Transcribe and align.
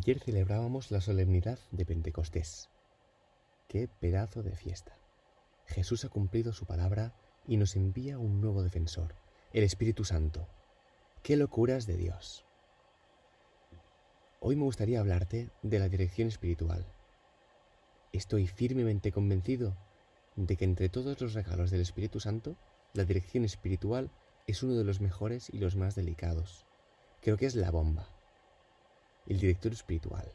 Ayer 0.00 0.18
celebrábamos 0.18 0.90
la 0.90 1.02
solemnidad 1.02 1.58
de 1.72 1.84
Pentecostés. 1.84 2.70
¡Qué 3.68 3.86
pedazo 3.86 4.42
de 4.42 4.56
fiesta! 4.56 4.96
Jesús 5.66 6.06
ha 6.06 6.08
cumplido 6.08 6.54
su 6.54 6.64
palabra 6.64 7.12
y 7.46 7.58
nos 7.58 7.76
envía 7.76 8.18
un 8.18 8.40
nuevo 8.40 8.62
defensor, 8.62 9.14
el 9.52 9.62
Espíritu 9.62 10.04
Santo. 10.04 10.48
¡Qué 11.22 11.36
locuras 11.36 11.86
de 11.86 11.98
Dios! 11.98 12.46
Hoy 14.40 14.56
me 14.56 14.62
gustaría 14.62 15.00
hablarte 15.00 15.50
de 15.62 15.78
la 15.78 15.90
dirección 15.90 16.28
espiritual. 16.28 16.86
Estoy 18.10 18.46
firmemente 18.46 19.12
convencido 19.12 19.76
de 20.34 20.56
que 20.56 20.64
entre 20.64 20.88
todos 20.88 21.20
los 21.20 21.34
regalos 21.34 21.70
del 21.70 21.82
Espíritu 21.82 22.20
Santo, 22.20 22.56
la 22.94 23.04
dirección 23.04 23.44
espiritual 23.44 24.10
es 24.46 24.62
uno 24.62 24.76
de 24.76 24.84
los 24.84 25.02
mejores 25.02 25.50
y 25.52 25.58
los 25.58 25.76
más 25.76 25.94
delicados. 25.94 26.64
Creo 27.20 27.36
que 27.36 27.44
es 27.44 27.54
la 27.54 27.70
bomba 27.70 28.08
el 29.30 29.38
director 29.38 29.72
espiritual, 29.72 30.32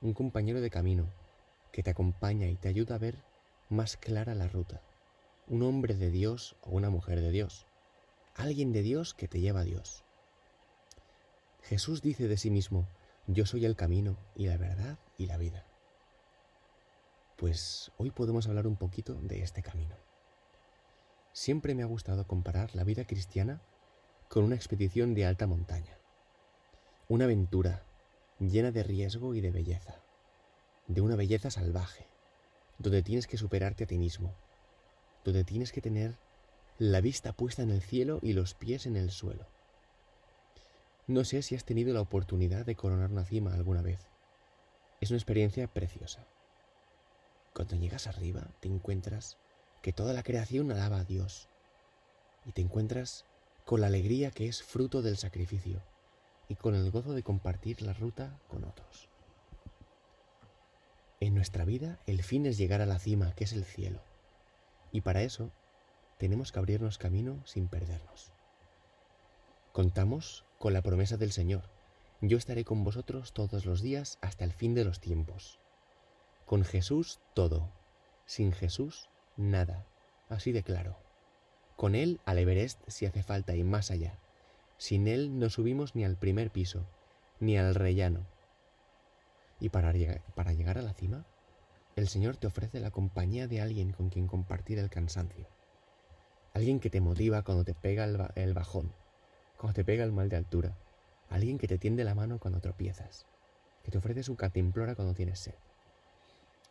un 0.00 0.14
compañero 0.14 0.60
de 0.60 0.70
camino 0.70 1.06
que 1.72 1.82
te 1.82 1.90
acompaña 1.90 2.46
y 2.46 2.54
te 2.54 2.68
ayuda 2.68 2.94
a 2.94 2.98
ver 2.98 3.16
más 3.68 3.96
clara 3.96 4.36
la 4.36 4.46
ruta, 4.46 4.80
un 5.48 5.64
hombre 5.64 5.96
de 5.96 6.08
Dios 6.12 6.54
o 6.62 6.70
una 6.70 6.88
mujer 6.88 7.20
de 7.20 7.32
Dios, 7.32 7.66
alguien 8.36 8.72
de 8.72 8.82
Dios 8.82 9.12
que 9.12 9.26
te 9.26 9.40
lleva 9.40 9.60
a 9.60 9.64
Dios. 9.64 10.04
Jesús 11.62 12.00
dice 12.00 12.28
de 12.28 12.36
sí 12.36 12.48
mismo, 12.48 12.86
yo 13.26 13.44
soy 13.44 13.64
el 13.64 13.74
camino 13.74 14.16
y 14.36 14.46
la 14.46 14.56
verdad 14.56 15.00
y 15.18 15.26
la 15.26 15.36
vida. 15.36 15.66
Pues 17.36 17.90
hoy 17.96 18.12
podemos 18.12 18.46
hablar 18.46 18.68
un 18.68 18.76
poquito 18.76 19.14
de 19.14 19.42
este 19.42 19.62
camino. 19.62 19.96
Siempre 21.32 21.74
me 21.74 21.82
ha 21.82 21.86
gustado 21.86 22.24
comparar 22.28 22.76
la 22.76 22.84
vida 22.84 23.04
cristiana 23.04 23.60
con 24.28 24.44
una 24.44 24.54
expedición 24.54 25.14
de 25.14 25.26
alta 25.26 25.48
montaña, 25.48 25.98
una 27.08 27.24
aventura 27.24 27.82
llena 28.40 28.70
de 28.70 28.82
riesgo 28.82 29.34
y 29.34 29.40
de 29.40 29.50
belleza, 29.50 29.96
de 30.86 31.00
una 31.00 31.16
belleza 31.16 31.50
salvaje, 31.50 32.06
donde 32.78 33.02
tienes 33.02 33.26
que 33.26 33.36
superarte 33.36 33.84
a 33.84 33.86
ti 33.86 33.98
mismo, 33.98 34.32
donde 35.24 35.44
tienes 35.44 35.72
que 35.72 35.80
tener 35.80 36.16
la 36.78 37.00
vista 37.00 37.32
puesta 37.32 37.62
en 37.62 37.70
el 37.70 37.82
cielo 37.82 38.20
y 38.22 38.32
los 38.34 38.54
pies 38.54 38.86
en 38.86 38.96
el 38.96 39.10
suelo. 39.10 39.46
No 41.08 41.24
sé 41.24 41.42
si 41.42 41.56
has 41.56 41.64
tenido 41.64 41.92
la 41.92 42.00
oportunidad 42.00 42.64
de 42.64 42.76
coronar 42.76 43.10
una 43.10 43.24
cima 43.24 43.54
alguna 43.54 43.82
vez. 43.82 44.06
Es 45.00 45.10
una 45.10 45.18
experiencia 45.18 45.66
preciosa. 45.66 46.26
Cuando 47.54 47.74
llegas 47.74 48.06
arriba 48.06 48.46
te 48.60 48.68
encuentras 48.68 49.36
que 49.82 49.92
toda 49.92 50.12
la 50.12 50.22
creación 50.22 50.70
alaba 50.70 51.00
a 51.00 51.04
Dios 51.04 51.48
y 52.46 52.52
te 52.52 52.62
encuentras 52.62 53.24
con 53.64 53.80
la 53.80 53.88
alegría 53.88 54.30
que 54.30 54.46
es 54.46 54.62
fruto 54.62 55.02
del 55.02 55.16
sacrificio 55.16 55.82
y 56.48 56.56
con 56.56 56.74
el 56.74 56.90
gozo 56.90 57.12
de 57.12 57.22
compartir 57.22 57.82
la 57.82 57.92
ruta 57.92 58.38
con 58.48 58.64
otros. 58.64 59.08
En 61.20 61.34
nuestra 61.34 61.64
vida 61.64 61.98
el 62.06 62.22
fin 62.22 62.46
es 62.46 62.56
llegar 62.56 62.80
a 62.80 62.86
la 62.86 62.98
cima, 62.98 63.34
que 63.34 63.44
es 63.44 63.52
el 63.52 63.64
cielo, 63.64 64.00
y 64.92 65.02
para 65.02 65.22
eso 65.22 65.50
tenemos 66.16 66.50
que 66.50 66.58
abrirnos 66.58 66.98
camino 66.98 67.40
sin 67.44 67.68
perdernos. 67.68 68.32
Contamos 69.72 70.44
con 70.58 70.72
la 70.72 70.82
promesa 70.82 71.16
del 71.16 71.32
Señor, 71.32 71.68
yo 72.20 72.38
estaré 72.38 72.64
con 72.64 72.82
vosotros 72.82 73.32
todos 73.32 73.64
los 73.64 73.82
días 73.82 74.18
hasta 74.20 74.44
el 74.44 74.52
fin 74.52 74.74
de 74.74 74.84
los 74.84 75.00
tiempos. 75.00 75.60
Con 76.46 76.64
Jesús 76.64 77.20
todo, 77.34 77.70
sin 78.26 78.52
Jesús 78.52 79.08
nada, 79.36 79.86
así 80.28 80.50
de 80.50 80.62
claro. 80.62 80.96
Con 81.76 81.94
Él 81.94 82.20
al 82.24 82.38
Everest 82.38 82.80
si 82.88 83.06
hace 83.06 83.22
falta 83.22 83.54
y 83.54 83.62
más 83.62 83.92
allá 83.92 84.18
sin 84.78 85.08
él 85.08 85.38
no 85.38 85.50
subimos 85.50 85.94
ni 85.96 86.04
al 86.04 86.16
primer 86.16 86.50
piso, 86.50 86.86
ni 87.40 87.58
al 87.58 87.74
rellano. 87.74 88.26
Y 89.60 89.70
para, 89.70 89.92
llegar 89.92 90.78
a 90.78 90.82
la 90.82 90.94
cima, 90.94 91.26
el 91.96 92.08
Señor 92.08 92.36
te 92.36 92.46
ofrece 92.46 92.78
la 92.78 92.92
compañía 92.92 93.48
de 93.48 93.60
alguien 93.60 93.92
con 93.92 94.08
quien 94.08 94.28
compartir 94.28 94.78
el 94.78 94.88
cansancio. 94.88 95.48
Alguien 96.54 96.78
que 96.78 96.90
te 96.90 97.00
motiva 97.00 97.42
cuando 97.42 97.64
te 97.64 97.74
pega 97.74 98.04
el, 98.36 98.54
bajón, 98.54 98.92
cuando 99.56 99.74
te 99.74 99.84
pega 99.84 100.04
el 100.04 100.12
mal 100.12 100.28
de 100.28 100.36
altura. 100.36 100.78
Alguien 101.28 101.58
que 101.58 101.66
te 101.66 101.78
tiende 101.78 102.04
la 102.04 102.14
mano 102.14 102.38
cuando 102.38 102.60
tropiezas, 102.60 103.26
que 103.82 103.90
te 103.90 103.98
ofrece 103.98 104.22
su 104.22 104.36
catimplora 104.36 104.94
cuando 104.94 105.12
tienes 105.12 105.40
sed. 105.40 105.56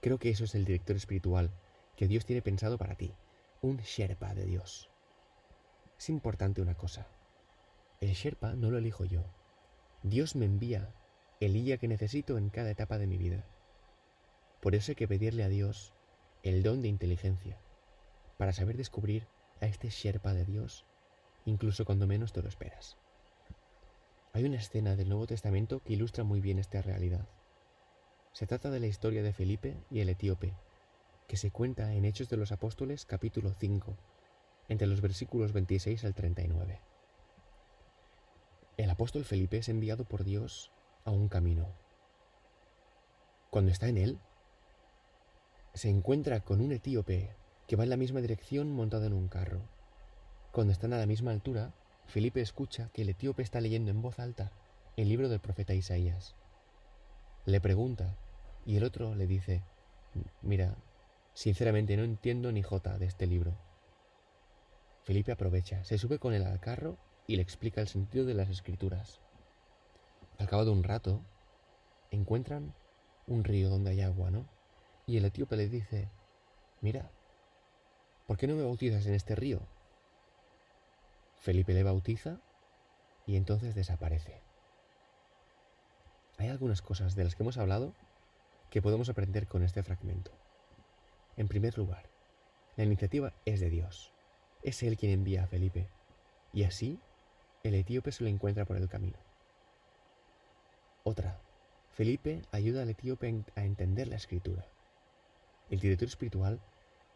Creo 0.00 0.18
que 0.18 0.30
eso 0.30 0.44
es 0.44 0.54
el 0.54 0.64
director 0.64 0.96
espiritual 0.96 1.50
que 1.96 2.06
Dios 2.06 2.24
tiene 2.24 2.42
pensado 2.42 2.78
para 2.78 2.94
ti, 2.94 3.12
un 3.60 3.78
Sherpa 3.78 4.34
de 4.34 4.46
Dios. 4.46 4.88
Es 5.98 6.08
importante 6.08 6.62
una 6.62 6.76
cosa, 6.76 7.08
el 8.00 8.12
Sherpa 8.12 8.54
no 8.54 8.70
lo 8.70 8.78
elijo 8.78 9.04
yo. 9.04 9.24
Dios 10.02 10.36
me 10.36 10.44
envía 10.44 10.94
el 11.40 11.54
guía 11.54 11.78
que 11.78 11.88
necesito 11.88 12.38
en 12.38 12.50
cada 12.50 12.70
etapa 12.70 12.98
de 12.98 13.06
mi 13.06 13.16
vida. 13.16 13.44
Por 14.60 14.74
eso 14.74 14.92
hay 14.92 14.96
que 14.96 15.08
pedirle 15.08 15.42
a 15.44 15.48
Dios 15.48 15.92
el 16.42 16.62
don 16.62 16.82
de 16.82 16.88
inteligencia, 16.88 17.58
para 18.36 18.52
saber 18.52 18.76
descubrir 18.76 19.26
a 19.60 19.66
este 19.66 19.88
Sherpa 19.88 20.32
de 20.32 20.44
Dios, 20.44 20.84
incluso 21.44 21.84
cuando 21.84 22.06
menos 22.06 22.32
te 22.32 22.42
lo 22.42 22.48
esperas. 22.48 22.96
Hay 24.32 24.44
una 24.44 24.58
escena 24.58 24.94
del 24.94 25.08
Nuevo 25.08 25.26
Testamento 25.26 25.80
que 25.82 25.94
ilustra 25.94 26.22
muy 26.22 26.40
bien 26.40 26.58
esta 26.58 26.80
realidad. 26.82 27.26
Se 28.32 28.46
trata 28.46 28.70
de 28.70 28.78
la 28.78 28.86
historia 28.86 29.22
de 29.22 29.32
Felipe 29.32 29.76
y 29.90 30.00
el 30.00 30.08
etíope, 30.08 30.54
que 31.26 31.36
se 31.36 31.50
cuenta 31.50 31.92
en 31.94 32.04
Hechos 32.04 32.28
de 32.28 32.36
los 32.36 32.52
Apóstoles 32.52 33.04
capítulo 33.04 33.52
5, 33.52 33.96
entre 34.68 34.86
los 34.86 35.00
versículos 35.00 35.52
26 35.52 36.04
al 36.04 36.14
39. 36.14 36.80
El 38.78 38.90
apóstol 38.90 39.24
Felipe 39.24 39.58
es 39.58 39.68
enviado 39.68 40.04
por 40.04 40.22
Dios 40.22 40.70
a 41.04 41.10
un 41.10 41.28
camino. 41.28 41.66
Cuando 43.50 43.72
está 43.72 43.88
en 43.88 43.98
él, 43.98 44.20
se 45.74 45.90
encuentra 45.90 46.44
con 46.44 46.60
un 46.60 46.70
etíope 46.70 47.34
que 47.66 47.74
va 47.74 47.82
en 47.82 47.90
la 47.90 47.96
misma 47.96 48.20
dirección 48.20 48.70
montado 48.70 49.06
en 49.06 49.14
un 49.14 49.26
carro. 49.26 49.62
Cuando 50.52 50.72
están 50.72 50.92
a 50.92 50.98
la 50.98 51.06
misma 51.06 51.32
altura, 51.32 51.74
Felipe 52.06 52.40
escucha 52.40 52.88
que 52.92 53.02
el 53.02 53.08
etíope 53.08 53.42
está 53.42 53.60
leyendo 53.60 53.90
en 53.90 54.00
voz 54.00 54.20
alta 54.20 54.52
el 54.96 55.08
libro 55.08 55.28
del 55.28 55.40
profeta 55.40 55.74
Isaías. 55.74 56.36
Le 57.46 57.60
pregunta 57.60 58.16
y 58.64 58.76
el 58.76 58.84
otro 58.84 59.16
le 59.16 59.26
dice, 59.26 59.64
mira, 60.40 60.76
sinceramente 61.34 61.96
no 61.96 62.04
entiendo 62.04 62.52
ni 62.52 62.62
jota 62.62 62.96
de 62.96 63.06
este 63.06 63.26
libro. 63.26 63.58
Felipe 65.02 65.32
aprovecha, 65.32 65.82
se 65.82 65.98
sube 65.98 66.20
con 66.20 66.32
él 66.32 66.44
al 66.44 66.60
carro 66.60 66.96
y 67.28 67.36
le 67.36 67.42
explica 67.42 67.82
el 67.82 67.88
sentido 67.88 68.24
de 68.24 68.32
las 68.32 68.48
escrituras. 68.48 69.20
Al 70.38 70.48
cabo 70.48 70.64
de 70.64 70.70
un 70.70 70.82
rato, 70.82 71.20
encuentran 72.10 72.74
un 73.26 73.44
río 73.44 73.68
donde 73.68 73.90
hay 73.90 74.00
agua, 74.00 74.30
¿no? 74.30 74.46
Y 75.06 75.18
el 75.18 75.26
etíope 75.26 75.56
le 75.56 75.68
dice, 75.68 76.08
mira, 76.80 77.10
¿por 78.26 78.38
qué 78.38 78.46
no 78.46 78.56
me 78.56 78.64
bautizas 78.64 79.06
en 79.06 79.12
este 79.12 79.34
río? 79.34 79.60
Felipe 81.36 81.74
le 81.74 81.82
bautiza 81.82 82.40
y 83.26 83.36
entonces 83.36 83.74
desaparece. 83.74 84.40
Hay 86.38 86.48
algunas 86.48 86.80
cosas 86.80 87.14
de 87.14 87.24
las 87.24 87.36
que 87.36 87.42
hemos 87.42 87.58
hablado 87.58 87.92
que 88.70 88.80
podemos 88.80 89.10
aprender 89.10 89.46
con 89.46 89.62
este 89.62 89.82
fragmento. 89.82 90.30
En 91.36 91.46
primer 91.46 91.76
lugar, 91.76 92.08
la 92.76 92.84
iniciativa 92.84 93.34
es 93.44 93.60
de 93.60 93.68
Dios. 93.68 94.12
Es 94.62 94.82
Él 94.82 94.96
quien 94.96 95.12
envía 95.12 95.44
a 95.44 95.46
Felipe. 95.46 95.88
Y 96.54 96.64
así 96.64 96.98
el 97.62 97.74
etíope 97.74 98.12
se 98.12 98.24
lo 98.24 98.30
encuentra 98.30 98.64
por 98.64 98.76
el 98.76 98.88
camino. 98.88 99.18
Otra. 101.04 101.40
Felipe 101.90 102.42
ayuda 102.52 102.82
al 102.82 102.90
etíope 102.90 103.44
a 103.56 103.64
entender 103.64 104.06
la 104.08 104.16
escritura. 104.16 104.64
El 105.68 105.80
director 105.80 106.06
espiritual 106.06 106.60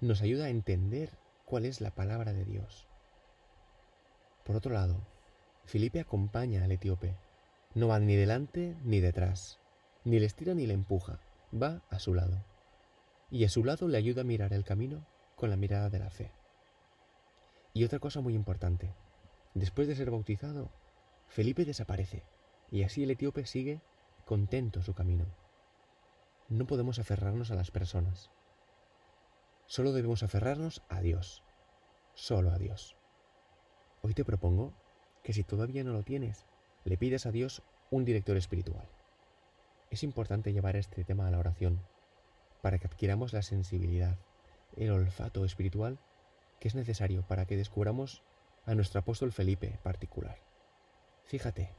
nos 0.00 0.22
ayuda 0.22 0.46
a 0.46 0.48
entender 0.48 1.10
cuál 1.44 1.66
es 1.66 1.80
la 1.80 1.90
palabra 1.90 2.32
de 2.32 2.44
Dios. 2.44 2.88
Por 4.44 4.56
otro 4.56 4.72
lado, 4.72 4.96
Felipe 5.64 6.00
acompaña 6.00 6.64
al 6.64 6.72
etíope. 6.72 7.14
No 7.74 7.88
va 7.88 8.00
ni 8.00 8.16
delante 8.16 8.76
ni 8.82 9.00
detrás, 9.00 9.60
ni 10.04 10.18
le 10.18 10.26
estira 10.26 10.54
ni 10.54 10.66
le 10.66 10.74
empuja, 10.74 11.20
va 11.52 11.82
a 11.90 11.98
su 11.98 12.14
lado. 12.14 12.42
Y 13.30 13.44
a 13.44 13.48
su 13.48 13.64
lado 13.64 13.86
le 13.86 13.98
ayuda 13.98 14.22
a 14.22 14.24
mirar 14.24 14.52
el 14.52 14.64
camino 14.64 15.04
con 15.36 15.50
la 15.50 15.56
mirada 15.56 15.90
de 15.90 15.98
la 15.98 16.10
fe. 16.10 16.32
Y 17.72 17.84
otra 17.84 17.98
cosa 17.98 18.20
muy 18.20 18.34
importante, 18.34 18.94
Después 19.54 19.88
de 19.88 19.96
ser 19.96 20.10
bautizado, 20.10 20.70
Felipe 21.26 21.64
desaparece 21.64 22.22
y 22.70 22.84
así 22.84 23.02
el 23.02 23.10
etíope 23.10 23.46
sigue 23.46 23.80
contento 24.24 24.82
su 24.82 24.94
camino. 24.94 25.26
No 26.48 26.66
podemos 26.66 26.98
aferrarnos 26.98 27.50
a 27.50 27.56
las 27.56 27.70
personas. 27.70 28.30
Solo 29.66 29.92
debemos 29.92 30.22
aferrarnos 30.22 30.82
a 30.88 31.00
Dios. 31.00 31.42
Solo 32.14 32.50
a 32.50 32.58
Dios. 32.58 32.96
Hoy 34.02 34.14
te 34.14 34.24
propongo 34.24 34.72
que 35.22 35.32
si 35.32 35.42
todavía 35.42 35.84
no 35.84 35.92
lo 35.92 36.02
tienes, 36.02 36.46
le 36.84 36.96
pidas 36.96 37.26
a 37.26 37.32
Dios 37.32 37.62
un 37.90 38.04
director 38.04 38.36
espiritual. 38.36 38.88
Es 39.90 40.04
importante 40.04 40.52
llevar 40.52 40.76
este 40.76 41.04
tema 41.04 41.26
a 41.26 41.30
la 41.30 41.38
oración 41.38 41.80
para 42.62 42.78
que 42.78 42.86
adquiramos 42.86 43.32
la 43.32 43.42
sensibilidad, 43.42 44.18
el 44.76 44.92
olfato 44.92 45.44
espiritual 45.44 45.98
que 46.60 46.68
es 46.68 46.74
necesario 46.74 47.22
para 47.22 47.46
que 47.46 47.56
descubramos 47.56 48.22
a 48.66 48.74
nuestro 48.74 49.00
apóstol 49.00 49.32
Felipe 49.32 49.78
particular. 49.82 50.38
Fíjate, 51.24 51.70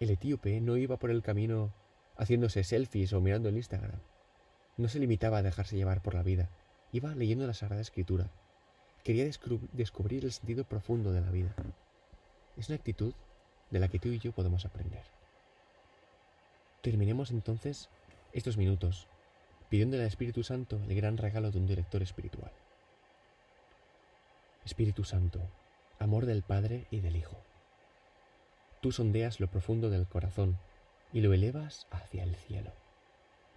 el 0.00 0.10
etíope 0.10 0.60
no 0.60 0.76
iba 0.76 0.96
por 0.96 1.10
el 1.10 1.22
camino 1.22 1.72
haciéndose 2.16 2.64
selfies 2.64 3.12
o 3.12 3.20
mirando 3.20 3.48
el 3.48 3.56
Instagram. 3.56 4.00
No 4.76 4.88
se 4.88 4.98
limitaba 4.98 5.38
a 5.38 5.42
dejarse 5.42 5.76
llevar 5.76 6.02
por 6.02 6.14
la 6.14 6.22
vida, 6.22 6.48
iba 6.92 7.14
leyendo 7.14 7.46
la 7.46 7.54
Sagrada 7.54 7.82
Escritura. 7.82 8.30
Quería 9.04 9.24
descubrir 9.24 10.24
el 10.24 10.32
sentido 10.32 10.64
profundo 10.64 11.12
de 11.12 11.20
la 11.20 11.30
vida. 11.30 11.54
Es 12.56 12.68
una 12.68 12.76
actitud 12.76 13.14
de 13.70 13.80
la 13.80 13.88
que 13.88 13.98
tú 13.98 14.08
y 14.08 14.18
yo 14.18 14.32
podemos 14.32 14.64
aprender. 14.64 15.02
Terminemos 16.82 17.30
entonces 17.30 17.88
estos 18.32 18.56
minutos 18.56 19.06
pidiéndole 19.68 20.02
al 20.02 20.08
Espíritu 20.08 20.42
Santo 20.42 20.80
el 20.88 20.94
gran 20.94 21.16
regalo 21.16 21.50
de 21.50 21.58
un 21.58 21.66
director 21.66 22.02
espiritual. 22.02 22.52
Espíritu 24.64 25.04
Santo, 25.04 25.40
amor 26.02 26.26
del 26.26 26.42
Padre 26.42 26.86
y 26.90 27.00
del 27.00 27.16
Hijo. 27.16 27.36
Tú 28.80 28.92
sondeas 28.92 29.40
lo 29.40 29.46
profundo 29.46 29.88
del 29.88 30.06
corazón 30.06 30.58
y 31.12 31.20
lo 31.20 31.32
elevas 31.32 31.86
hacia 31.90 32.24
el 32.24 32.34
cielo. 32.34 32.72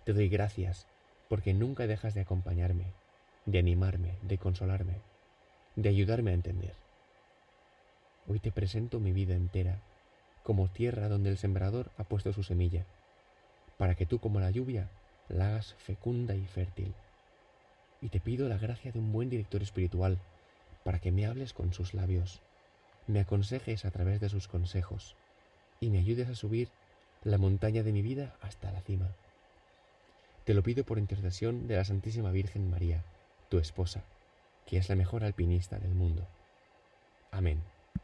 Te 0.04 0.14
doy 0.14 0.30
gracias 0.30 0.86
porque 1.28 1.54
nunca 1.54 1.88
dejas 1.88 2.14
de 2.14 2.22
acompañarme, 2.22 2.94
de 3.46 3.60
animarme, 3.60 4.18
de 4.22 4.38
consolarme, 4.38 5.02
de 5.76 5.90
ayudarme 5.90 6.32
a 6.32 6.36
entender. 6.36 6.74
Hoy 8.28 8.40
te 8.40 8.52
presento 8.52 9.00
mi 9.00 9.12
vida 9.12 9.34
entera 9.34 9.82
como 10.44 10.68
tierra 10.68 11.10
donde 11.10 11.32
el 11.32 11.38
sembrador 11.38 11.92
ha 11.98 12.04
puesto 12.04 12.32
su 12.32 12.44
semilla, 12.44 12.86
para 13.78 13.96
que 13.96 14.06
tú 14.06 14.20
como 14.20 14.40
la 14.40 14.52
lluvia 14.52 14.90
la 15.28 15.48
hagas 15.48 15.74
fecunda 15.80 16.36
y 16.36 16.46
fértil. 16.46 16.94
Y 18.02 18.10
te 18.10 18.20
pido 18.20 18.48
la 18.48 18.60
gracia 18.60 18.92
de 18.92 19.00
un 19.00 19.12
buen 19.12 19.32
director 19.32 19.64
espiritual 19.64 20.20
para 20.86 21.00
que 21.00 21.12
me 21.12 21.26
hables 21.26 21.52
con 21.52 21.74
sus 21.74 21.96
labios, 21.96 22.44
me 23.08 23.20
aconsejes 23.20 23.86
a 23.86 23.92
través 23.92 24.22
de 24.22 24.30
sus 24.30 24.48
consejos 24.48 25.16
y 25.80 25.90
me 25.90 25.98
ayudes 25.98 26.30
a 26.30 26.36
subir 26.36 26.70
la 27.24 27.40
montaña 27.40 27.82
de 27.82 27.92
mi 27.92 28.04
vida 28.04 28.36
hasta 28.40 28.72
la 28.72 28.82
cima. 28.82 29.10
Te 30.44 30.54
lo 30.54 30.62
pido 30.62 30.84
por 30.84 31.00
intercesión 31.00 31.68
de 31.68 31.78
la 31.78 31.86
Santísima 31.86 32.30
Virgen 32.30 32.70
María, 32.70 33.04
tu 33.50 33.58
esposa, 33.58 34.04
que 34.68 34.78
es 34.78 34.88
la 34.88 34.96
mejor 34.96 35.24
alpinista 35.24 35.80
del 35.80 35.96
mundo. 35.96 36.28
Amén. 37.32 37.64